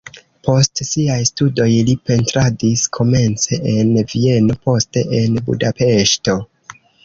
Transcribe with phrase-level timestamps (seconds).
[0.45, 6.41] Post siaj studoj li pentradis komence en Vieno, poste en Budapeŝto.